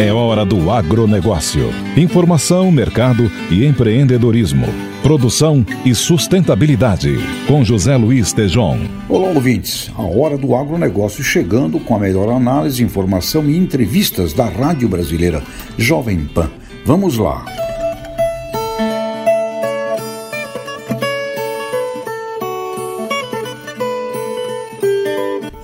[0.00, 1.68] É hora do agronegócio.
[1.94, 4.66] Informação, mercado e empreendedorismo.
[5.02, 7.18] Produção e sustentabilidade.
[7.46, 8.78] Com José Luiz Tejon.
[9.10, 9.90] Olá, ouvintes.
[9.94, 15.42] A hora do agronegócio chegando com a melhor análise, informação e entrevistas da Rádio Brasileira
[15.76, 16.50] Jovem Pan.
[16.86, 17.44] Vamos lá.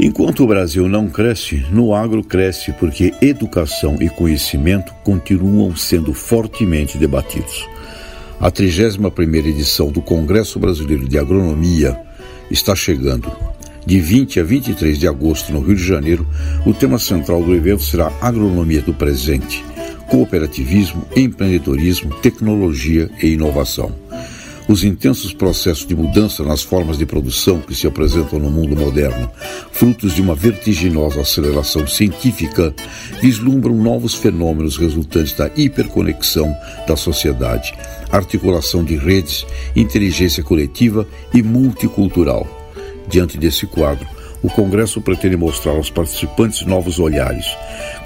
[0.07, 6.97] Enquanto o Brasil não cresce, no agro cresce porque educação e conhecimento continuam sendo fortemente
[6.97, 7.69] debatidos.
[8.39, 11.99] A 31ª edição do Congresso Brasileiro de Agronomia
[12.49, 13.33] está chegando.
[13.85, 16.25] De 20 a 23 de agosto, no Rio de Janeiro,
[16.65, 19.65] o tema central do evento será Agronomia do Presente,
[20.09, 24.06] Cooperativismo, Empreendedorismo, Tecnologia e Inovação.
[24.69, 29.31] Os intensos processos de mudança nas formas de produção que se apresentam no mundo moderno,
[29.71, 32.75] frutos de uma vertiginosa aceleração científica,
[33.23, 36.53] vislumbram novos fenômenos resultantes da hiperconexão
[36.87, 37.75] da sociedade,
[38.11, 42.45] articulação de redes, inteligência coletiva e multicultural.
[43.09, 47.47] Diante desse quadro, o Congresso pretende mostrar aos participantes novos olhares,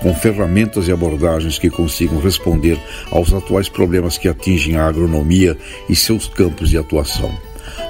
[0.00, 2.78] com ferramentas e abordagens que consigam responder
[3.10, 5.56] aos atuais problemas que atingem a agronomia
[5.88, 7.30] e seus campos de atuação.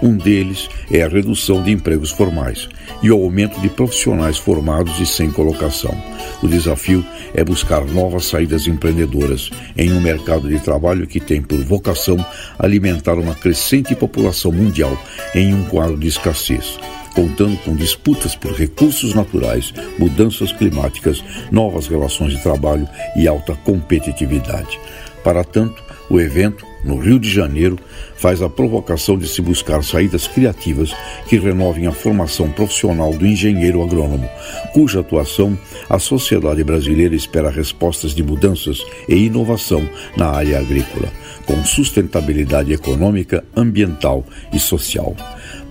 [0.02, 2.68] Um deles é a redução de empregos formais
[3.02, 5.94] e o aumento de profissionais formados e sem colocação.
[6.42, 11.58] O desafio é buscar novas saídas empreendedoras em um mercado de trabalho que tem por
[11.60, 12.16] vocação
[12.58, 14.98] alimentar uma crescente população mundial
[15.34, 16.78] em um quadro de escassez
[17.14, 24.78] contando com disputas por recursos naturais, mudanças climáticas, novas relações de trabalho e alta competitividade.
[25.22, 27.78] Para tanto, o evento, no Rio de Janeiro,
[28.16, 30.92] faz a provocação de se buscar saídas criativas
[31.28, 34.28] que renovem a formação profissional do engenheiro agrônomo,
[34.72, 35.56] cuja atuação
[35.88, 41.08] a sociedade brasileira espera respostas de mudanças e inovação na área agrícola,
[41.46, 45.14] com sustentabilidade econômica, ambiental e social.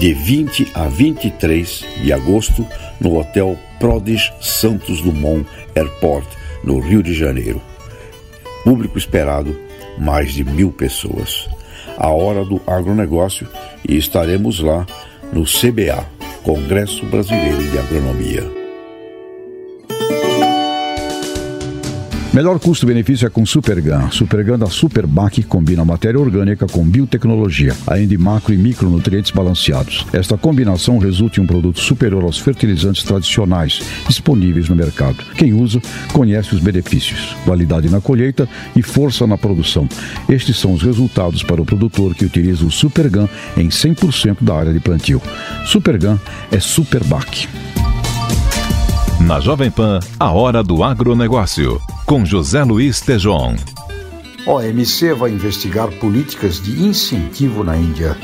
[0.00, 2.66] De 20 a 23 de agosto,
[3.00, 5.46] no Hotel Prodes Santos Dumont
[5.76, 6.26] Airport,
[6.64, 7.62] no Rio de Janeiro.
[8.64, 9.56] Público esperado,
[9.96, 11.48] mais de mil pessoas.
[11.96, 13.46] A hora do agronegócio
[13.88, 14.86] e estaremos lá
[15.32, 18.59] no CBA Congresso Brasileiro de Agronomia.
[22.32, 24.08] Melhor custo-benefício é com Supergan.
[24.12, 30.06] Supergan da Superbac combina matéria orgânica com biotecnologia, além de macro e micronutrientes balanceados.
[30.12, 35.16] Esta combinação resulta em um produto superior aos fertilizantes tradicionais disponíveis no mercado.
[35.36, 35.82] Quem usa
[36.12, 39.88] conhece os benefícios, qualidade na colheita e força na produção.
[40.28, 44.72] Estes são os resultados para o produtor que utiliza o Supergan em 100% da área
[44.72, 45.20] de plantio.
[45.66, 46.16] Supergan
[46.52, 47.48] é Superbac.
[49.20, 53.54] Na Jovem Pan, a hora do agronegócio, com José Luiz Tejon.
[54.44, 58.16] OMC vai investigar políticas de incentivo na Índia.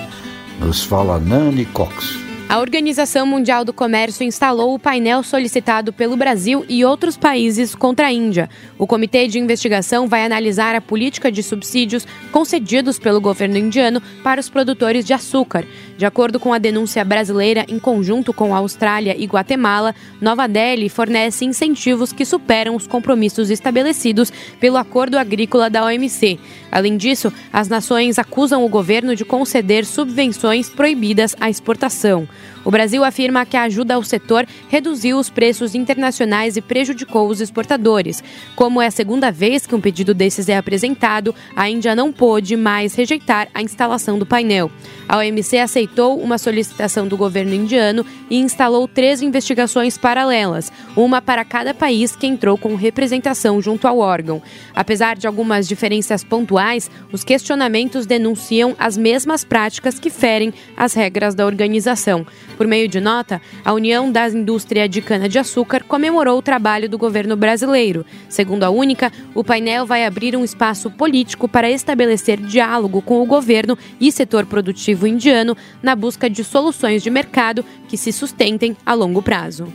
[0.58, 2.25] Nos fala Nani Cox.
[2.48, 8.06] A Organização Mundial do Comércio instalou o painel solicitado pelo Brasil e outros países contra
[8.06, 8.48] a Índia.
[8.78, 14.40] O comitê de investigação vai analisar a política de subsídios concedidos pelo governo indiano para
[14.40, 15.66] os produtores de açúcar.
[15.98, 20.88] De acordo com a denúncia brasileira, em conjunto com a Austrália e Guatemala, Nova Delhi
[20.88, 26.38] fornece incentivos que superam os compromissos estabelecidos pelo Acordo Agrícola da OMC.
[26.70, 32.28] Além disso, as nações acusam o governo de conceder subvenções proibidas à exportação.
[32.64, 37.40] O Brasil afirma que a ajuda ao setor reduziu os preços internacionais e prejudicou os
[37.40, 38.24] exportadores.
[38.56, 42.56] Como é a segunda vez que um pedido desses é apresentado, a Índia não pôde
[42.56, 44.70] mais rejeitar a instalação do painel.
[45.08, 51.44] A OMC aceitou uma solicitação do governo indiano e instalou três investigações paralelas, uma para
[51.44, 54.42] cada país que entrou com representação junto ao órgão.
[54.74, 61.34] Apesar de algumas diferenças pontuais, os questionamentos denunciam as mesmas práticas que ferem as regras
[61.34, 62.25] da organização.
[62.56, 67.36] Por meio de nota, a União da Indústria de Cana-de-Açúcar comemorou o trabalho do governo
[67.36, 68.04] brasileiro.
[68.28, 73.26] Segundo a Única, o painel vai abrir um espaço político para estabelecer diálogo com o
[73.26, 78.94] governo e setor produtivo indiano na busca de soluções de mercado que se sustentem a
[78.94, 79.72] longo prazo.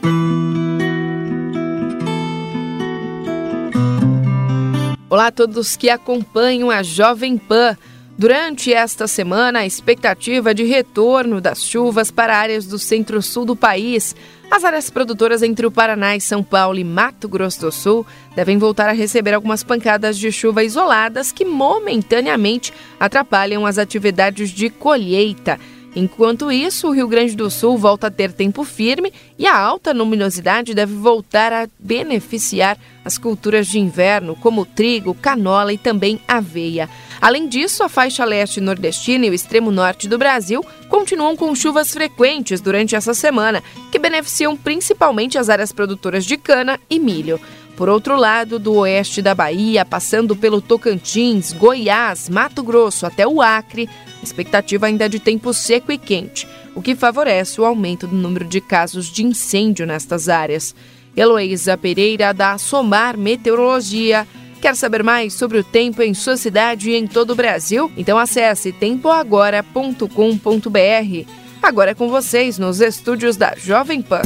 [5.11, 7.75] Olá a todos que acompanham a Jovem Pan.
[8.21, 14.15] Durante esta semana, a expectativa de retorno das chuvas para áreas do centro-sul do país.
[14.51, 18.59] As áreas produtoras entre o Paraná e São Paulo e Mato Grosso do Sul devem
[18.59, 25.59] voltar a receber algumas pancadas de chuva isoladas que momentaneamente atrapalham as atividades de colheita.
[25.93, 29.91] Enquanto isso, o Rio Grande do Sul volta a ter tempo firme e a alta
[29.91, 36.89] luminosidade deve voltar a beneficiar as culturas de inverno, como trigo, canola e também aveia.
[37.19, 41.91] Além disso, a faixa leste nordestina e o extremo norte do Brasil continuam com chuvas
[41.91, 43.61] frequentes durante essa semana,
[43.91, 47.39] que beneficiam principalmente as áreas produtoras de cana e milho.
[47.75, 53.41] Por outro lado, do oeste da Bahia, passando pelo Tocantins, Goiás, Mato Grosso até o
[53.41, 53.89] Acre,
[54.23, 58.45] expectativa ainda é de tempo seco e quente, o que favorece o aumento do número
[58.45, 60.73] de casos de incêndio nestas áreas.
[61.15, 64.27] Heloísa Pereira, da Somar Meteorologia.
[64.61, 67.91] Quer saber mais sobre o tempo em sua cidade e em todo o Brasil?
[67.97, 71.27] Então acesse tempoagora.com.br.
[71.61, 74.21] Agora é com vocês nos estúdios da Jovem Pan.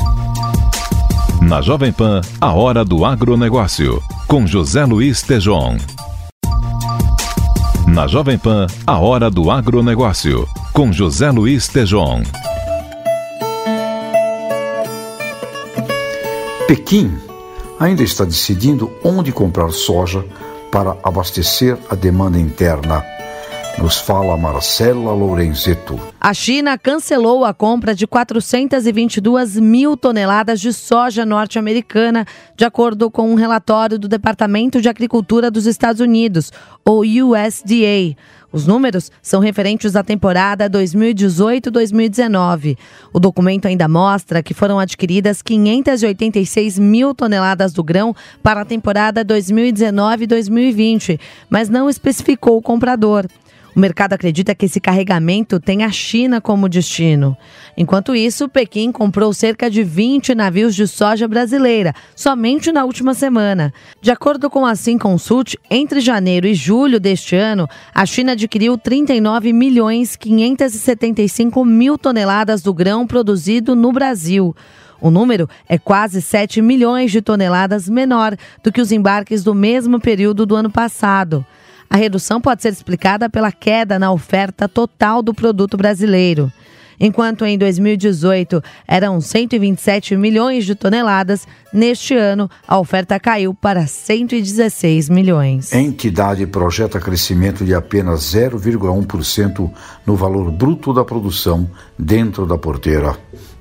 [1.41, 5.77] Na Jovem Pan, a hora do agronegócio, com José Luiz Tejon.
[7.95, 12.23] Na Jovem Pan, a hora do agronegócio, com José Luiz Tejon.
[16.67, 17.17] Pequim
[17.79, 20.25] ainda está decidindo onde comprar soja
[20.69, 23.14] para abastecer a demanda interna.
[23.77, 25.99] Nos fala Marcela Lorenzeto.
[26.19, 32.25] A China cancelou a compra de 422 mil toneladas de soja norte-americana,
[32.55, 36.53] de acordo com um relatório do Departamento de Agricultura dos Estados Unidos,
[36.85, 38.15] ou USDA.
[38.49, 42.77] Os números são referentes à temporada 2018-2019.
[43.11, 49.25] O documento ainda mostra que foram adquiridas 586 mil toneladas do grão para a temporada
[49.25, 51.19] 2019-2020,
[51.49, 53.25] mas não especificou o comprador.
[53.75, 57.35] O mercado acredita que esse carregamento tem a China como destino.
[57.75, 63.73] Enquanto isso, Pequim comprou cerca de 20 navios de soja brasileira, somente na última semana.
[64.01, 69.51] De acordo com a Sinconsult, entre janeiro e julho deste ano, a China adquiriu 39
[69.51, 74.55] milhões 575 mil toneladas do grão produzido no Brasil.
[75.01, 79.99] O número é quase 7 milhões de toneladas menor do que os embarques do mesmo
[79.99, 81.45] período do ano passado.
[81.95, 86.51] A redução pode ser explicada pela queda na oferta total do produto brasileiro.
[86.99, 95.07] Enquanto em 2018 eram 127 milhões de toneladas, neste ano a oferta caiu para 116
[95.07, 95.71] milhões.
[95.71, 99.71] A entidade projeta crescimento de apenas 0,1%
[100.05, 101.65] no valor bruto da produção
[101.97, 103.17] dentro da porteira.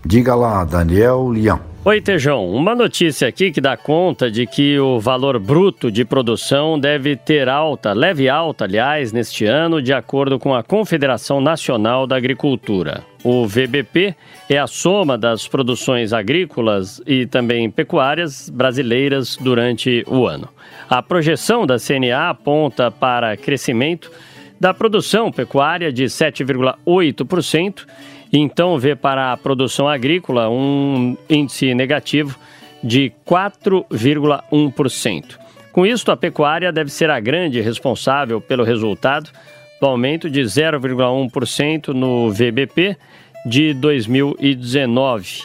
[0.06, 1.58] Diga lá, Daniel Lian.
[1.82, 2.48] Oi, Tejão.
[2.48, 7.48] Uma notícia aqui que dá conta de que o valor bruto de produção deve ter
[7.48, 13.02] alta, leve alta, aliás, neste ano, de acordo com a Confederação Nacional da Agricultura.
[13.22, 14.14] O VBP
[14.48, 20.48] é a soma das produções agrícolas e também pecuárias brasileiras durante o ano.
[20.88, 24.10] A projeção da CNA aponta para crescimento
[24.60, 27.84] da produção pecuária de 7,8%
[28.38, 32.38] então vê para a produção agrícola um índice negativo
[32.82, 35.38] de 4,1%.
[35.72, 39.30] Com isso, a pecuária deve ser a grande responsável pelo resultado
[39.80, 42.96] do aumento de 0,1% no VBP
[43.46, 45.42] de 2019.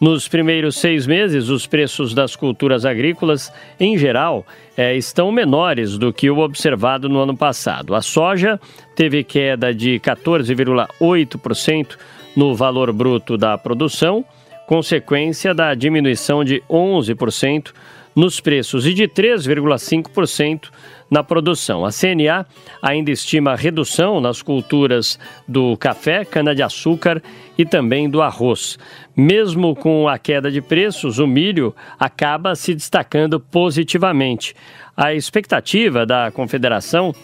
[0.00, 4.44] Nos primeiros seis meses, os preços das culturas agrícolas, em geral,
[4.76, 7.94] é, estão menores do que o observado no ano passado.
[7.94, 8.60] A soja
[8.94, 11.96] teve queda de 14,8%
[12.36, 14.24] no valor bruto da produção,
[14.66, 17.72] consequência da diminuição de 11%
[18.14, 20.70] nos preços e de 3,5%
[21.10, 21.84] na produção.
[21.84, 22.46] A CNA
[22.80, 27.22] ainda estima redução nas culturas do café, cana-de-açúcar
[27.58, 28.78] e também do arroz.
[29.16, 34.54] Mesmo com a queda de preços, o milho acaba se destacando positivamente.
[34.96, 37.14] A expectativa da Confederação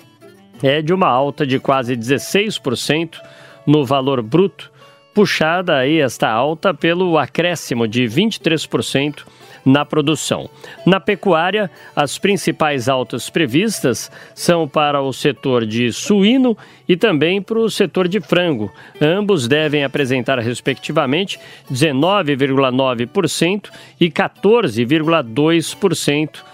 [0.62, 3.18] é de uma alta de quase 16%
[3.66, 4.69] no valor bruto,
[5.14, 9.24] puxada aí esta alta pelo acréscimo de 23%
[9.64, 10.48] na produção.
[10.86, 16.56] Na pecuária, as principais altas previstas são para o setor de suíno
[16.88, 18.72] e também para o setor de frango.
[19.00, 21.38] Ambos devem apresentar, respectivamente,
[21.70, 23.68] 19,9%
[24.00, 26.48] e 14,2%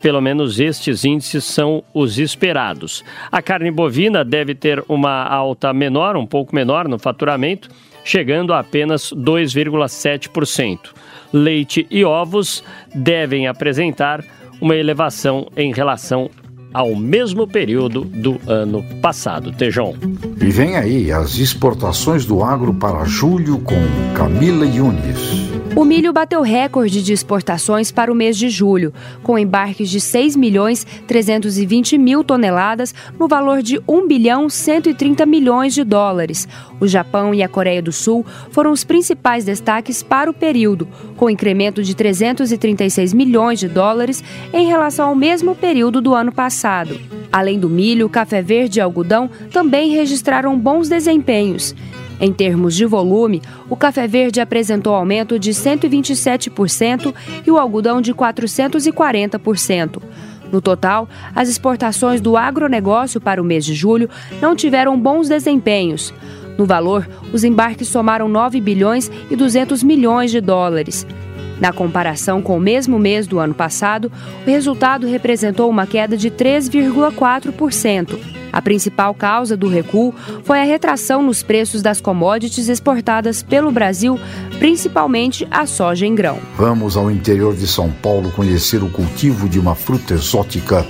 [0.00, 3.04] pelo menos estes índices são os esperados.
[3.32, 7.68] A carne bovina deve ter uma alta menor, um pouco menor no faturamento,
[8.08, 10.78] chegando a apenas 2,7%.
[11.30, 14.24] Leite e ovos devem apresentar
[14.62, 16.30] uma elevação em relação
[16.72, 19.52] ao mesmo período do ano passado.
[19.52, 19.94] Tejão.
[20.40, 23.76] E vem aí as exportações do agro para julho com
[24.14, 25.48] Camila Yunis.
[25.76, 30.34] O milho bateu recorde de exportações para o mês de julho, com embarques de 6
[30.34, 36.48] milhões 320 mil toneladas no valor de 1 bilhão 130 milhões de dólares.
[36.80, 41.30] O Japão e a Coreia do Sul foram os principais destaques para o período, com
[41.30, 44.22] incremento de 336 milhões de dólares
[44.52, 46.57] em relação ao mesmo período do ano passado.
[47.32, 51.74] Além do milho, café verde e algodão também registraram bons desempenhos.
[52.20, 57.14] Em termos de volume, o café verde apresentou aumento de 127%
[57.46, 60.02] e o algodão de 440%.
[60.50, 64.08] No total, as exportações do agronegócio para o mês de julho
[64.40, 66.12] não tiveram bons desempenhos.
[66.56, 71.06] No valor, os embarques somaram 9 bilhões e 200 milhões de dólares.
[71.60, 74.10] Na comparação com o mesmo mês do ano passado,
[74.46, 78.18] o resultado representou uma queda de 3,4%.
[78.52, 84.18] A principal causa do recuo foi a retração nos preços das commodities exportadas pelo Brasil,
[84.58, 86.38] principalmente a soja em grão.
[86.56, 90.86] Vamos ao interior de São Paulo conhecer o cultivo de uma fruta exótica.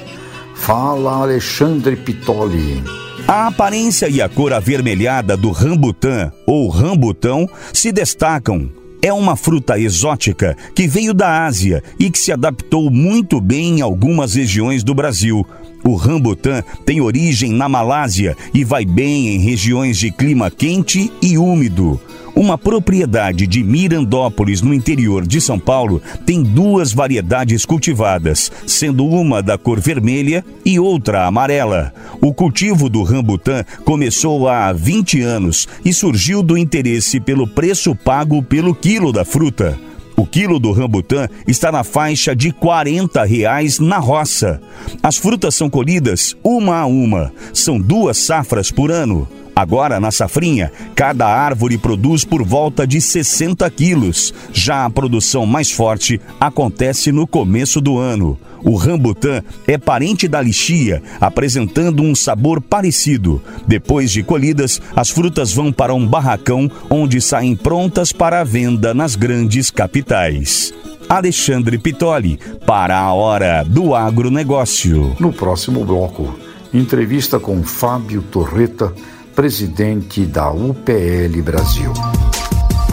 [0.55, 2.83] Fala Alexandre Pitoli.
[3.27, 9.79] A aparência e a cor avermelhada do rambutã ou rambutão se destacam é uma fruta
[9.79, 14.95] exótica que veio da Ásia e que se adaptou muito bem em algumas regiões do
[14.95, 15.47] Brasil.
[15.85, 21.39] O rambutan tem origem na Malásia e vai bem em regiões de clima quente e
[21.39, 22.01] úmido.
[22.39, 29.43] Uma propriedade de Mirandópolis, no interior de São Paulo, tem duas variedades cultivadas, sendo uma
[29.43, 31.93] da cor vermelha e outra amarela.
[32.21, 38.41] O cultivo do rambutan começou há 20 anos e surgiu do interesse pelo preço pago
[38.41, 39.77] pelo quilo da fruta.
[40.17, 44.61] O quilo do rambutã está na faixa de 40 reais na roça.
[45.03, 47.33] As frutas são colhidas uma a uma.
[47.53, 49.27] São duas safras por ano.
[49.59, 54.33] Agora, na safrinha, cada árvore produz por volta de 60 quilos.
[54.53, 58.39] Já a produção mais forte acontece no começo do ano.
[58.63, 63.43] O rambutã é parente da lixia, apresentando um sabor parecido.
[63.67, 69.17] Depois de colhidas, as frutas vão para um barracão onde saem prontas para venda nas
[69.17, 70.73] grandes capitais.
[71.09, 75.17] Alexandre Pitoli, para a Hora do Agronegócio.
[75.19, 76.39] No próximo bloco,
[76.73, 78.95] entrevista com Fábio Torreta,
[79.39, 81.93] presidente da UPL Brasil.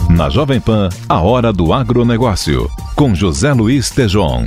[0.08, 4.44] Na Jovem Pan, a Hora do Agronegócio, com José Luiz Tejon.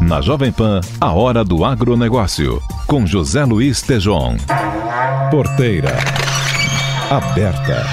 [0.00, 4.34] Na Jovem Pan, a Hora do Agronegócio, com José Luiz Tejon.
[5.30, 5.96] Porteira.
[7.08, 7.86] Aberta.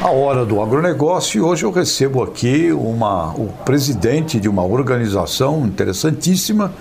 [0.00, 5.66] A hora do agronegócio e hoje eu recebo aqui uma, o presidente de uma organização
[5.66, 6.72] interessantíssima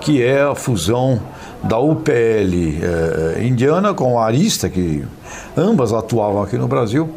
[0.00, 1.20] que é a fusão
[1.62, 5.04] da UPL eh, indiana com a Arista, que
[5.56, 7.10] ambas atuavam aqui no Brasil,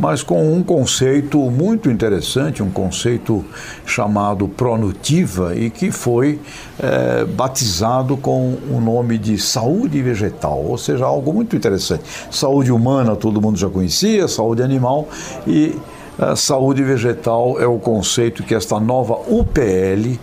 [0.00, 3.44] mas com um conceito muito interessante, um conceito
[3.84, 6.40] chamado Pronutiva e que foi
[6.78, 12.02] é, batizado com o nome de saúde vegetal, ou seja, algo muito interessante.
[12.30, 15.06] Saúde humana todo mundo já conhecia, saúde animal
[15.46, 15.76] e
[16.18, 20.18] a saúde vegetal é o conceito que esta nova UPL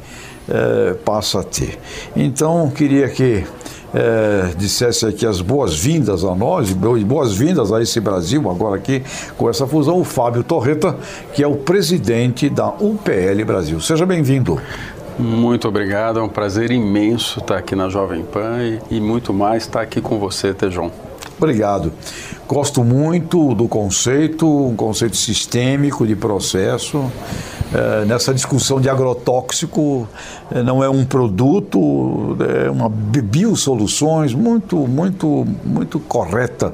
[1.03, 1.77] passa a ter.
[2.15, 3.43] Então, queria que
[3.93, 9.03] é, dissesse aqui as boas-vindas a nós, e boas-vindas a esse Brasil, agora aqui
[9.37, 10.95] com essa fusão, o Fábio Torreta,
[11.33, 13.79] que é o presidente da UPL Brasil.
[13.79, 14.59] Seja bem-vindo.
[15.17, 19.63] Muito obrigado, é um prazer imenso estar aqui na Jovem Pan e, e muito mais
[19.63, 20.91] estar aqui com você, Tejon.
[21.37, 21.91] Obrigado.
[22.47, 27.11] Gosto muito do conceito, um conceito sistêmico de processo.
[27.73, 30.07] É, nessa discussão de agrotóxico,
[30.51, 36.73] é, não é um produto, é uma biosoluções, muito, muito, muito correta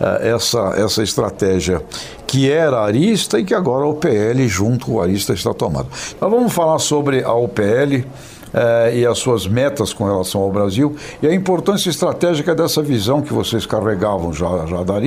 [0.00, 1.82] é, essa, essa estratégia
[2.26, 5.88] que era a Arista e que agora a OPL junto com a Arista está tomando.
[6.16, 8.06] Então vamos falar sobre a OPL
[8.54, 13.22] eh, e as suas metas com relação ao Brasil e a importância estratégica dessa visão
[13.22, 15.02] que vocês carregavam já, já da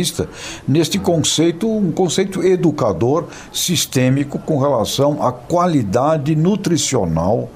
[0.67, 7.49] neste conceito, um conceito educador sistêmico com relação à qualidade nutricional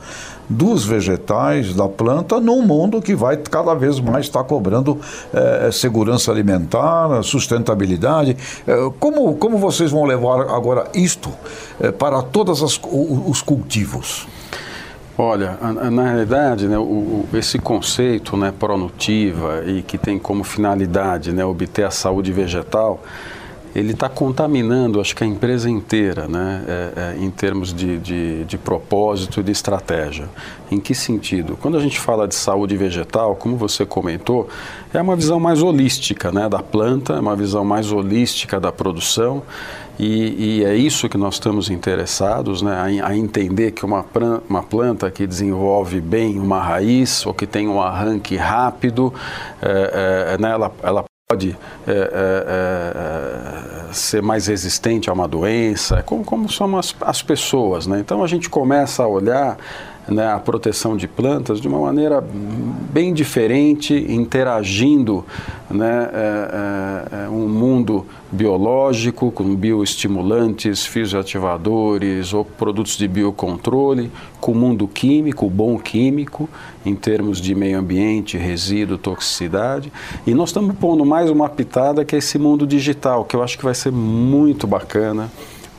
[0.50, 5.00] dos vegetais, da planta, num mundo que vai cada vez mais estar cobrando
[5.32, 8.36] eh, segurança alimentar, sustentabilidade.
[8.66, 11.30] Eh, como, como vocês vão levar agora isto
[11.80, 14.28] eh, para todos os cultivos?
[15.22, 15.58] Olha,
[15.92, 21.84] na realidade, né, o, esse conceito né, pronutiva e que tem como finalidade né, obter
[21.84, 23.02] a saúde vegetal,
[23.76, 28.46] ele está contaminando, acho que a empresa inteira, né, é, é, em termos de, de,
[28.46, 30.30] de, propósito e de estratégia.
[30.72, 31.58] Em que sentido?
[31.62, 34.48] Quando a gente fala de saúde vegetal, como você comentou,
[34.94, 39.44] é uma visão mais holística né, da planta, é uma visão mais holística da produção
[40.00, 44.06] e, e, é isso que nós estamos interessados, né, a, a, entender que uma,
[44.50, 49.14] uma planta que desenvolve bem uma raiz ou que tem um arranque rápido,
[49.62, 56.02] é, é, né, ela, ela pode é, é, é ser mais resistente a uma doença,
[56.04, 57.86] como, como são as, as pessoas.
[57.86, 58.00] Né?
[58.00, 59.58] Então a gente começa a olhar
[60.10, 62.24] né, a proteção de plantas de uma maneira
[62.92, 65.24] bem diferente, interagindo
[65.70, 74.52] né, é, é, é, um mundo biológico com bioestimulantes, fisioativadores ou produtos de biocontrole, com
[74.52, 76.50] o mundo químico, o bom químico,
[76.86, 79.92] em termos de meio ambiente, resíduo, toxicidade.
[80.26, 83.58] E nós estamos pondo mais uma pitada que é esse mundo digital, que eu acho
[83.58, 85.30] que vai ser muito bacana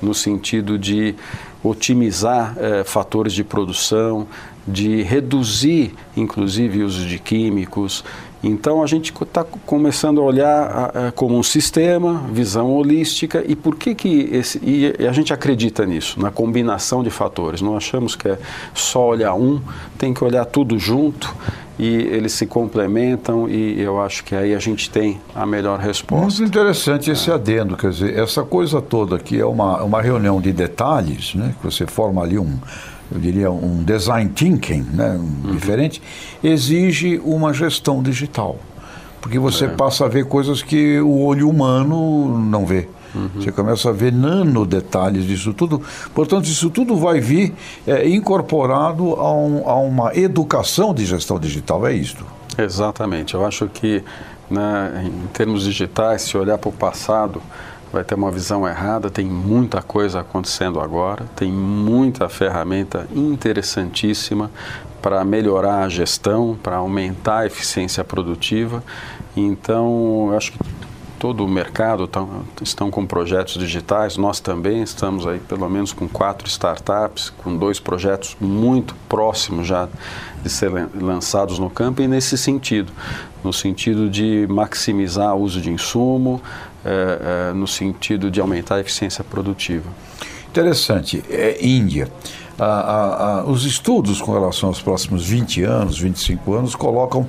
[0.03, 1.15] no sentido de
[1.63, 4.27] otimizar eh, fatores de produção,
[4.67, 8.05] de reduzir, inclusive, uso de químicos.
[8.43, 10.63] Então, a gente está começando a olhar
[10.95, 15.33] a, a, como um sistema, visão holística, e por que, que esse, e a gente
[15.33, 17.61] acredita nisso, na combinação de fatores.
[17.61, 18.39] Não achamos que é
[18.75, 19.61] só olhar um,
[19.99, 21.35] tem que olhar tudo junto
[21.79, 26.43] e eles se complementam e eu acho que aí a gente tem a melhor resposta.
[26.43, 30.53] Muito interessante esse adendo, quer dizer, essa coisa toda que é uma, uma reunião de
[30.53, 32.59] detalhes, né, que você forma ali um,
[33.13, 35.53] eu diria, um design thinking né, uhum.
[35.53, 36.03] diferente,
[36.43, 38.59] exige uma gestão digital.
[39.21, 39.69] Porque você é.
[39.69, 42.89] passa a ver coisas que o olho humano não vê.
[43.15, 43.29] Uhum.
[43.35, 45.83] Você começa a ver nano detalhes disso tudo.
[46.15, 47.53] Portanto, isso tudo vai vir
[47.87, 52.25] é, incorporado a, um, a, uma educação de gestão digital, é isto?
[52.57, 53.35] Exatamente.
[53.35, 54.03] Eu acho que,
[54.49, 57.43] né, em termos digitais, se olhar para o passado,
[57.93, 59.11] vai ter uma visão errada.
[59.11, 64.51] Tem muita coisa acontecendo agora, tem muita ferramenta interessantíssima
[65.01, 68.83] para melhorar a gestão, para aumentar a eficiência produtiva.
[69.37, 70.59] Então, eu acho que
[71.21, 72.27] todo o mercado tá,
[72.63, 77.79] estão com projetos digitais, nós também estamos aí pelo menos com quatro startups, com dois
[77.79, 79.87] projetos muito próximos já
[80.43, 82.91] de ser lançados no campo e nesse sentido,
[83.45, 86.41] no sentido de maximizar o uso de insumo,
[86.85, 89.89] é, é, no sentido de aumentar a eficiência produtiva.
[90.49, 91.23] Interessante.
[91.29, 92.09] É Índia
[92.61, 97.27] a, a, a, os estudos com relação aos próximos 20 anos, 25 anos, colocam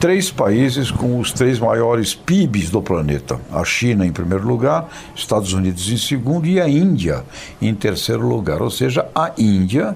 [0.00, 5.52] três países com os três maiores PIBs do planeta: a China em primeiro lugar, Estados
[5.52, 7.24] Unidos em segundo e a Índia
[7.62, 8.60] em terceiro lugar.
[8.60, 9.94] Ou seja, a Índia,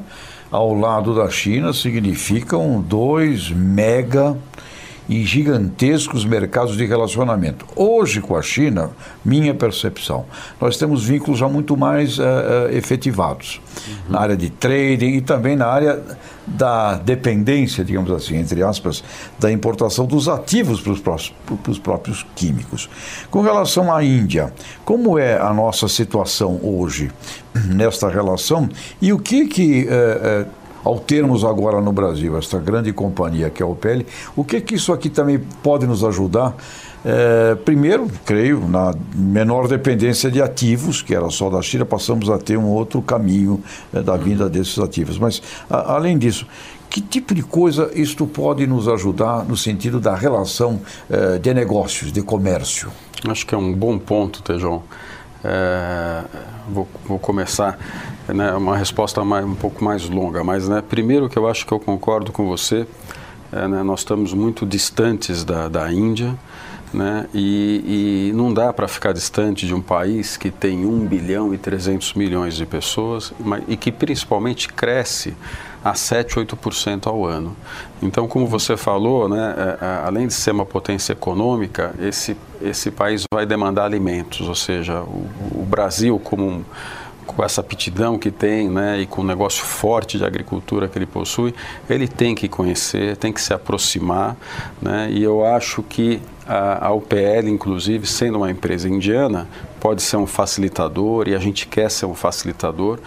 [0.49, 4.37] ao lado da China, significam dois mega
[5.09, 7.65] e gigantescos mercados de relacionamento.
[7.75, 8.91] Hoje, com a China,
[9.25, 10.27] minha percepção,
[10.61, 12.23] nós temos vínculos já muito mais uh,
[12.71, 13.95] efetivados uhum.
[14.11, 16.03] na área de trading e também na área
[16.47, 19.03] da dependência, digamos assim, entre aspas,
[19.39, 22.89] da importação dos ativos para os próprios, para os próprios químicos.
[23.31, 24.53] Com relação à Índia,
[24.85, 27.11] como é a nossa situação hoje
[27.67, 28.69] nesta relação
[29.01, 30.47] e o que que uh,
[30.89, 34.75] ao termos agora no Brasil esta grande companhia que é a Opel, o que que
[34.75, 36.57] isso aqui também pode nos ajudar?
[37.05, 42.39] É, primeiro, creio, na menor dependência de ativos, que era só da China, passamos a
[42.39, 45.19] ter um outro caminho é, da vinda desses ativos.
[45.19, 46.47] Mas, a, além disso,
[46.89, 52.11] que tipo de coisa isto pode nos ajudar no sentido da relação é, de negócios,
[52.11, 52.91] de comércio?
[53.29, 54.83] Acho que é um bom ponto, Tejão.
[55.45, 56.25] É,
[56.69, 57.79] vou, vou, começar
[58.27, 61.73] né, uma resposta mais, um pouco mais longa, mas né, primeiro que eu acho que
[61.73, 62.87] eu concordo com você,
[63.53, 66.37] é, né, nós estamos muito distantes da, da Índia,
[66.93, 67.27] né?
[67.35, 71.59] E, e não dá para ficar distante de um país que tem 1 bilhão e
[71.59, 75.37] 300 milhões de pessoas mas, e que principalmente cresce
[75.91, 77.57] a 7, 8% ao ano.
[78.03, 82.91] Então, como você falou, né, é, é, além de ser uma potência econômica, esse, esse
[82.91, 86.65] país vai demandar alimentos, ou seja, o, o Brasil como um,
[87.27, 91.07] com essa aptidão que tem, né, e com o negócio forte de agricultura que ele
[91.07, 91.55] possui,
[91.89, 94.37] ele tem que conhecer, tem que se aproximar,
[94.81, 99.47] né, e eu acho que a, a UPL, inclusive, sendo uma empresa indiana,
[99.79, 102.99] pode ser um facilitador e a gente quer ser um facilitador.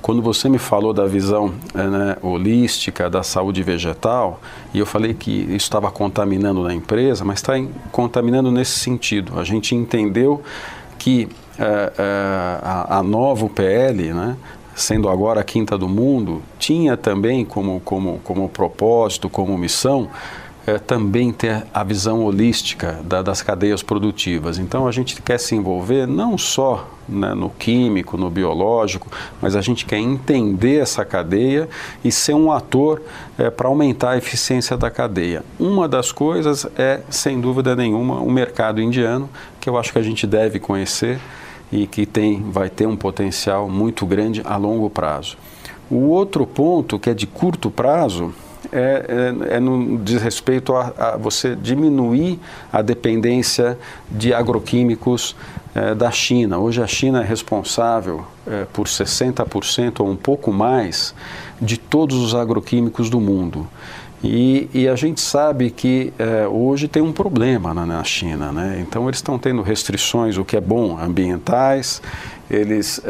[0.00, 4.40] Quando você me falou da visão eh, né, holística da saúde vegetal,
[4.72, 7.54] e eu falei que isso estava contaminando na empresa, mas está
[7.90, 9.38] contaminando nesse sentido.
[9.38, 10.42] A gente entendeu
[10.98, 14.36] que é, é, a, a, nova UPL, né,
[14.74, 20.08] sendo agora a quinta do mundo, tinha também como, como, como propósito, como missão,
[20.68, 24.58] é, também ter a visão holística da, das cadeias produtivas.
[24.58, 29.08] Então a gente quer se envolver não só né, no químico, no biológico,
[29.40, 31.70] mas a gente quer entender essa cadeia
[32.04, 33.00] e ser um ator
[33.38, 35.42] é, para aumentar a eficiência da cadeia.
[35.58, 39.26] Uma das coisas é, sem dúvida nenhuma, o mercado indiano,
[39.58, 41.18] que eu acho que a gente deve conhecer
[41.72, 45.38] e que tem, vai ter um potencial muito grande a longo prazo.
[45.90, 48.34] O outro ponto, que é de curto prazo,
[48.72, 52.38] é, é, é no, diz respeito a, a, você diminuir
[52.72, 53.78] a dependência
[54.10, 55.34] de agroquímicos
[55.74, 56.58] é, da China.
[56.58, 61.14] Hoje a China é responsável é, por 60% ou um pouco mais
[61.60, 63.66] de todos os agroquímicos do mundo.
[64.22, 68.78] E, e, a gente sabe que é, hoje tem um problema na, na China, né?
[68.80, 72.02] Então eles estão tendo restrições, o que é bom, ambientais,
[72.50, 73.00] eles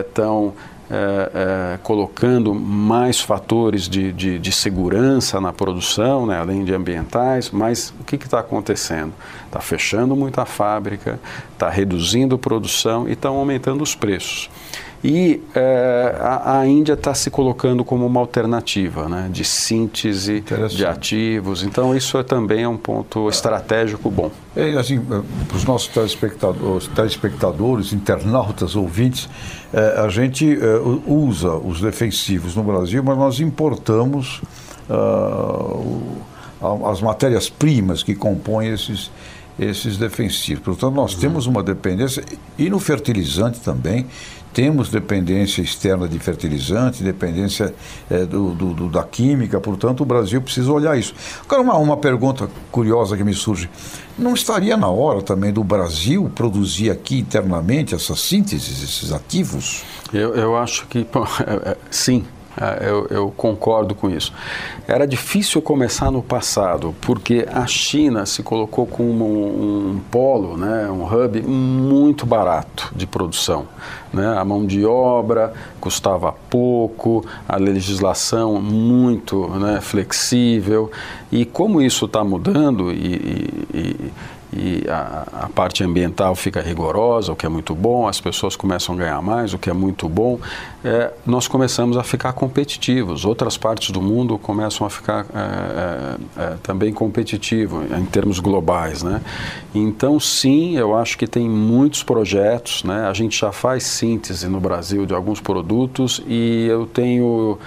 [0.00, 0.52] estão
[0.90, 7.50] é, é, colocando mais fatores de, de, de, segurança na produção, né, além de ambientais,
[7.50, 9.12] mas o que está acontecendo?
[9.46, 11.20] Está fechando muita fábrica,
[11.52, 14.48] está reduzindo produção e estão aumentando os preços.
[15.02, 20.84] E é, a, a, Índia está se colocando como uma alternativa né, de síntese de
[20.84, 21.62] ativos.
[21.62, 24.30] Então, isso é também é um ponto estratégico bom.
[24.56, 29.28] É, assim, é, para os nossos telespectadores, telespectadores, internautas, ouvintes,
[29.72, 34.42] é, a gente é, usa os defensivos no Brasil, mas nós importamos
[34.90, 36.22] uh,
[36.90, 39.10] as matérias-primas que compõem esses
[39.58, 40.62] esses defensivos.
[40.64, 41.20] Portanto, nós uhum.
[41.20, 42.24] temos uma dependência,
[42.56, 44.06] e no fertilizante também,
[44.52, 47.74] temos dependência externa de fertilizante, dependência
[48.10, 51.14] é, do, do, do, da química, portanto o Brasil precisa olhar isso.
[51.44, 53.68] Agora, uma, uma pergunta curiosa que me surge:
[54.18, 59.84] não estaria na hora também do Brasil produzir aqui internamente essas sínteses, esses ativos?
[60.12, 62.24] Eu, eu acho que bom, é, é, sim,
[62.80, 64.32] eu, eu, concordo com isso.
[64.86, 70.90] Era difícil começar no passado, porque a China se colocou como um, um polo, né,
[70.90, 73.66] um hub muito barato de produção.
[74.12, 74.26] Né?
[74.36, 80.90] A mão de obra custava pouco, a legislação muito né, flexível.
[81.30, 82.96] E como isso está mudando e,
[83.74, 84.12] e, e
[84.88, 88.98] a, a, parte ambiental fica rigorosa, o que é muito bom, as pessoas começam a
[88.98, 90.38] ganhar mais, o que é muito bom,
[90.82, 93.24] é, nós começamos a ficar competitivos.
[93.26, 99.02] Outras partes do mundo começam a ficar é, é, é também competitivos em termos globais.
[99.02, 99.20] Né?
[99.74, 103.06] Então, sim, eu acho que tem muitos projetos, né?
[103.06, 107.58] a gente já faz síntese no Brasil de alguns produtos e eu tenho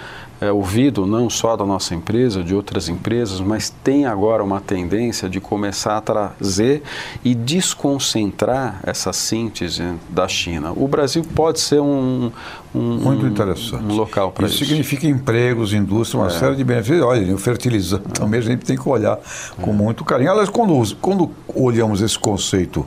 [0.42, 5.28] é, ouvido não só da nossa empresa, de outras empresas, mas tem agora uma tendência
[5.28, 6.82] de começar a trazer
[7.24, 10.72] e desconcentrar essa síntese da China.
[10.74, 12.32] O Brasil pode ser um,
[12.74, 14.56] um muito interessante um local para isso.
[14.56, 16.30] Isso significa empregos, indústria, uma é.
[16.30, 17.02] série de benefícios.
[17.02, 18.12] Olha, o fertilizante é.
[18.12, 19.20] também a gente tem que olhar
[19.60, 19.74] com é.
[19.74, 20.32] muito carinho.
[20.32, 22.84] Aliás, quando, quando olhamos esse conceito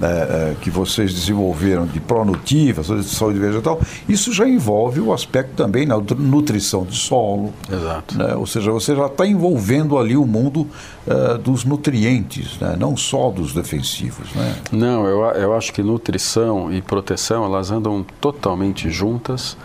[0.00, 5.54] é, é, que vocês desenvolveram de pronutiva, de saúde vegetal, isso já envolve o aspecto
[5.56, 7.52] também da nutrição solo.
[7.70, 8.16] Exato.
[8.16, 8.34] Né?
[8.34, 10.66] Ou seja, você já está envolvendo ali o mundo
[11.06, 12.76] uh, dos nutrientes, né?
[12.78, 14.32] não só dos defensivos.
[14.34, 14.56] Né?
[14.70, 19.56] Não, eu, eu acho que nutrição e proteção elas andam totalmente juntas.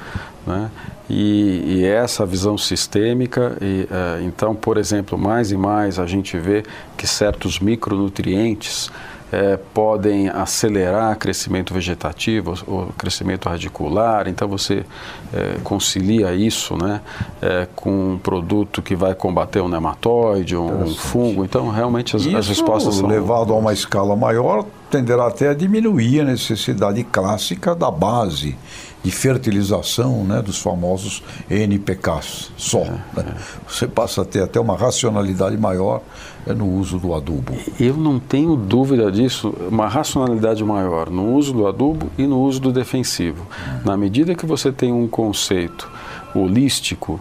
[0.46, 0.72] Né?
[1.10, 6.38] E, e, essa visão sistêmica, e, uh, então, por exemplo, mais e mais a gente
[6.38, 6.64] vê
[6.98, 8.92] que certos micronutrientes
[9.32, 14.28] é, podem acelerar o crescimento vegetativo, o crescimento radicular.
[14.28, 14.86] Então você
[15.34, 17.02] é, concilia isso né,
[17.42, 21.44] é, com um produto que vai combater um nematóide, um, um fungo.
[21.44, 23.08] Então realmente as, as respostas são...
[23.08, 28.56] levado a uma escala maior tenderá até a diminuir a necessidade clássica da base
[29.04, 32.82] de fertilização né, dos famosos NPKs só.
[32.82, 33.36] É, né?
[33.68, 36.02] Você passa a ter até uma racionalidade maior
[36.46, 37.54] é, no uso do adubo.
[37.80, 42.60] Eu não tenho dúvida disso, uma racionalidade maior no uso do adubo e no uso
[42.60, 43.46] do defensivo.
[43.86, 45.90] Na medida que você tem um conceito
[46.36, 47.20] holístico,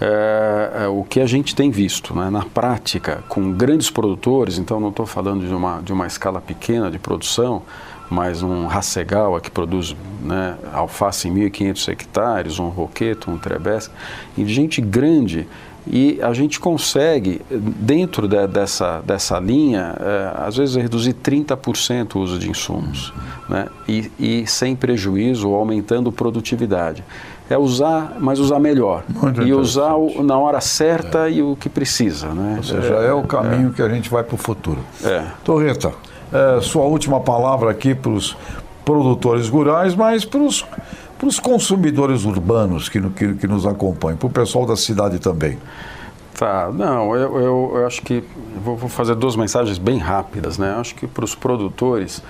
[0.00, 4.78] é, é, o que a gente tem visto né, na prática com grandes produtores, então
[4.78, 7.62] não estou falando de uma, de uma escala pequena de produção,
[8.08, 13.90] mas um Rassegal que produz né, alface em 1.500 hectares, um Roqueto, um Trebes,
[14.36, 15.46] e gente grande.
[15.90, 22.20] E a gente consegue, dentro de, dessa, dessa linha, é, às vezes reduzir 30% o
[22.20, 23.12] uso de insumos,
[23.48, 27.02] né, e, e sem prejuízo aumentando produtividade
[27.50, 29.04] é usar, mas usar melhor.
[29.08, 31.32] Muito e usar o, na hora certa é.
[31.32, 32.28] e o que precisa.
[32.28, 32.54] Né?
[32.58, 33.72] Ou seja, é, é o caminho é.
[33.72, 34.80] que a gente vai para o futuro.
[35.02, 35.24] É.
[35.44, 35.92] Torreta,
[36.32, 38.36] é, sua última palavra aqui para os
[38.84, 40.64] produtores rurais, mas para os
[41.18, 45.58] para os consumidores urbanos que, que, que nos acompanham, para o pessoal da cidade também.
[46.38, 48.22] Tá, não, eu, eu, eu acho que
[48.64, 50.74] vou, vou, fazer duas mensagens bem rápidas, né?
[50.76, 52.22] Eu acho que para os produtores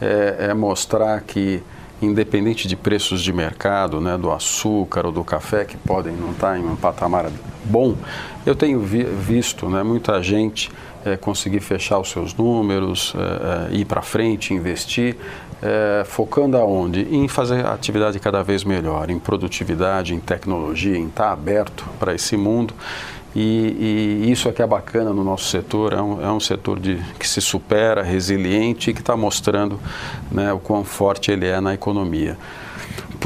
[0.00, 1.60] é, é, mostrar que
[2.00, 6.58] independente de preços de mercado, né, do açúcar ou do café que podem não estar
[6.58, 7.30] em um patamar
[7.64, 7.94] bom,
[8.44, 10.70] eu tenho vi, visto, né, muita gente
[11.04, 15.16] é, conseguir fechar os seus números, é, é, ir para frente, investir,
[16.04, 17.00] focando aonde?
[17.10, 22.14] Em fazer a atividade cada vez melhor, em produtividade, em tecnologia, em estar aberto para
[22.14, 22.74] esse mundo.
[23.38, 26.80] E, e, isso é que é bacana no nosso setor, é um, é um setor
[26.80, 29.78] de, que se supera, resiliente e que está mostrando
[30.32, 32.38] né, o quão forte ele é na economia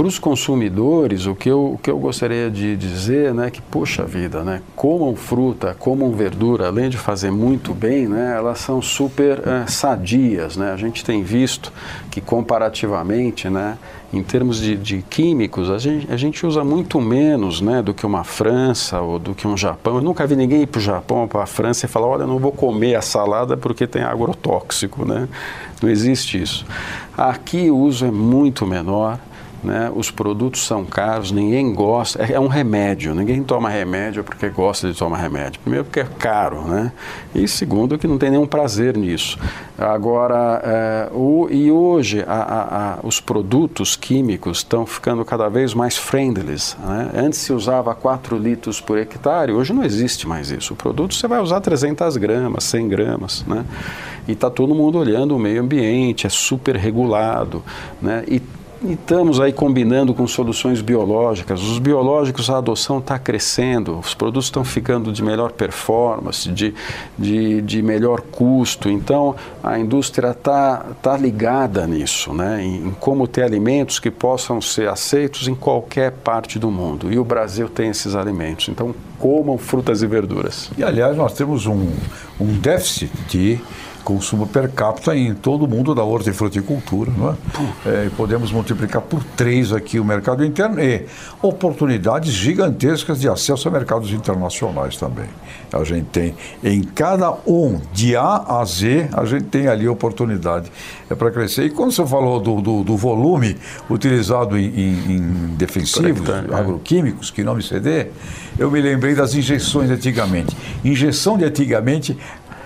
[0.01, 4.03] para os consumidores, o que, eu, o que eu gostaria de dizer, né, que, puxa
[4.03, 9.47] vida, né, comam fruta, comam verdura, além de fazer muito bem, né, elas são super
[9.47, 11.71] é, sadias, né, a gente tem visto
[12.11, 13.77] que comparativamente, né,
[14.11, 18.07] em termos de, de químicos, a gente, a gente usa muito menos, né, do que
[18.07, 19.97] uma França ou do que um Japão.
[19.97, 22.27] Eu nunca vi ninguém ir para o Japão ou para a França e falar, olha,
[22.27, 25.29] não vou comer a salada porque tem agrotóxico, né,
[25.83, 26.65] não existe isso.
[27.19, 29.19] Aqui o uso é muito menor,
[29.63, 29.91] né?
[29.95, 32.23] Os produtos são caros, ninguém gosta.
[32.23, 35.61] É, é, um remédio, ninguém toma remédio porque gosta de tomar remédio.
[35.61, 36.93] Primeiro, porque é caro, né?
[37.35, 39.39] E segundo, que não tem nenhum prazer nisso.
[39.79, 45.75] Agora, é, o, e hoje a, a, a, os produtos químicos estão ficando cada vez
[45.75, 46.51] mais friendly.
[46.51, 47.11] Né?
[47.15, 50.73] Antes se usava 4 litros por hectare, hoje não existe mais isso.
[50.73, 53.65] O produto você vai usar 300 gramas, 100 gramas, né?
[54.27, 57.63] E está todo mundo olhando o meio ambiente, é super regulado,
[58.01, 58.25] né?
[58.29, 58.41] E
[58.83, 61.63] e estamos aí combinando com soluções biológicas.
[61.63, 66.75] Os biológicos, a adoção está crescendo, os produtos estão ficando de melhor performance, de,
[67.19, 68.89] de, de melhor custo.
[68.89, 72.63] Então, a indústria está tá ligada nisso, né?
[72.65, 77.13] Em, em, como ter alimentos que possam ser aceitos em qualquer parte do mundo.
[77.13, 78.69] E o Brasil tem esses alimentos.
[78.69, 80.71] Então, comam frutas e verduras.
[80.79, 81.87] E, aliás, nós temos um,
[82.41, 83.61] um déficit de
[84.11, 87.13] consumo per capita em todo o mundo da hortifruticultura.
[87.17, 87.37] Não é?
[87.87, 91.07] É, podemos multiplicar por três aqui o mercado interno e
[91.41, 95.27] oportunidades gigantescas de acesso a mercados internacionais também.
[95.73, 100.73] A gente tem em cada um, de A a Z, a gente tem ali oportunidade
[101.09, 101.65] é para crescer.
[101.65, 103.57] E quando você falou do, do, do volume
[103.89, 106.55] utilizado em, em, em defensivos, é.
[106.55, 108.07] agroquímicos, que não me CD,
[108.59, 110.57] eu me lembrei das injeções antigamente.
[110.85, 112.17] Injeção de antigamente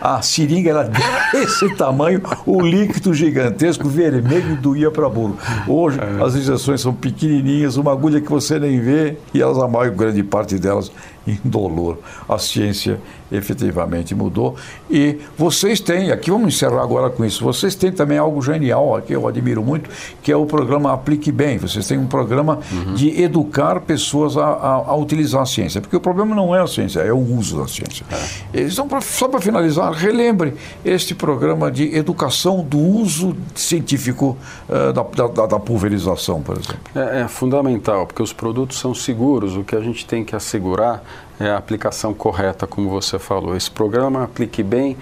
[0.04, 0.84] a seringa era
[1.32, 5.38] desse tamanho, o líquido gigantesco, vermelho, doía para burro.
[5.66, 6.22] Hoje, é.
[6.22, 10.58] as injeções são pequenininhas, uma agulha que você nem vê, e elas amargam grande parte
[10.58, 10.92] delas
[11.44, 11.98] indolor.
[12.28, 14.56] A ciência efetivamente mudou.
[14.90, 19.14] E vocês têm, aqui vamos encerrar agora com isso, vocês têm também algo genial, que
[19.14, 19.90] eu admiro muito,
[20.22, 21.58] que é o programa Aplique Bem.
[21.58, 22.94] Vocês têm um programa uhum.
[22.94, 26.66] de educar pessoas a, a, a, utilizar a ciência, porque o problema não é a
[26.66, 28.04] ciência, é o uso da ciência.
[28.52, 28.62] É.
[28.62, 34.36] Então, pra, só para finalizar, relembre este programa de educação do uso científico
[34.68, 36.80] uh, da, da, da, pulverização, por exemplo.
[36.94, 41.02] É, é fundamental, porque os produtos são seguros, o que a gente tem que assegurar
[41.40, 43.56] é a aplicação correta, como você falou.
[43.56, 44.96] Esse programa Aplique Bem,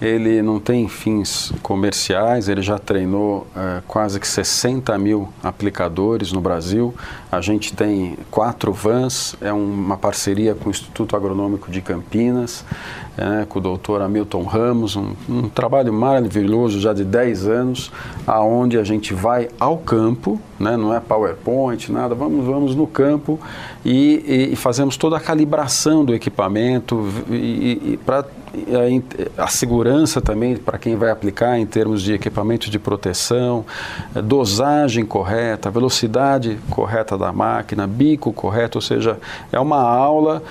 [0.00, 6.40] ele não tem fins comerciais, ele já treinou é, quase que 60 mil aplicadores no
[6.40, 6.94] Brasil.
[7.30, 12.64] A gente tem quatro vans, é uma parceria com o Instituto Agronômico de Campinas,
[13.18, 17.92] é, com o doutor Hamilton Ramos, um, um, trabalho maravilhoso já de 10 anos,
[18.26, 23.38] aonde a gente vai ao campo, né, não é PowerPoint, nada, vamos, vamos no campo
[23.84, 28.24] e, e, fazemos toda a calibração do equipamento e, e para
[29.36, 33.64] a, a segurança também para quem vai aplicar em termos de equipamento de proteção,
[34.14, 39.18] eh, dosagem correta, velocidade correta da máquina, bico correto, ou seja,
[39.52, 40.42] é uma aula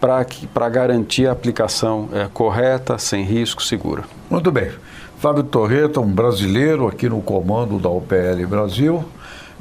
[0.00, 4.04] para garantir a aplicação é, correta, sem risco, segura.
[4.30, 4.70] Muito bem.
[5.18, 9.04] Fábio Torreta, um brasileiro aqui no comando da UPL Brasil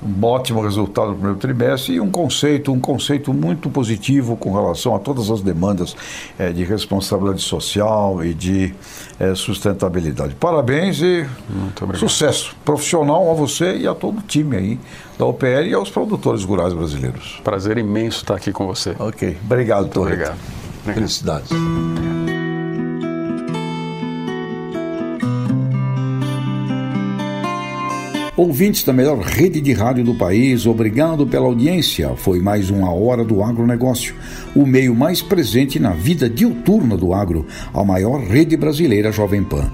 [0.01, 4.95] um ótimo resultado no primeiro trimestre e um conceito, um conceito muito positivo com relação
[4.95, 5.95] a todas as demandas
[6.37, 8.73] é, de responsabilidade social e de
[9.19, 10.35] é, sustentabilidade.
[10.35, 11.25] Parabéns e
[11.95, 14.79] sucesso profissional a você e a todo o time aí
[15.17, 17.41] da UPL e aos produtores rurais brasileiros.
[17.43, 18.95] Prazer imenso estar aqui com você.
[18.99, 20.35] Ok, obrigado, Torreira.
[20.35, 20.93] Obrigado.
[20.93, 21.49] Felicidades.
[28.37, 32.15] Ouvintes da melhor rede de rádio do país, obrigado pela audiência.
[32.15, 34.13] Foi mais uma hora do agronegócio,
[34.55, 39.71] o meio mais presente na vida diuturna do agro, a maior rede brasileira Jovem Pan.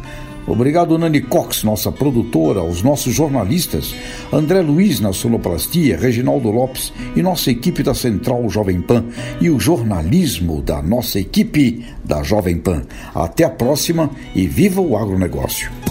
[0.48, 3.94] Obrigado, Nani Cox, nossa produtora, aos nossos jornalistas,
[4.32, 9.04] André Luiz na sonoplastia, Reginaldo Lopes e nossa equipe da Central Jovem Pan
[9.42, 12.84] e o jornalismo da nossa equipe da Jovem Pan.
[13.14, 15.83] Até a próxima e viva o agronegócio.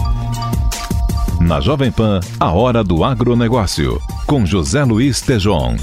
[1.45, 5.75] Na Jovem Pan, a hora do agronegócio, com José Luiz Tejon.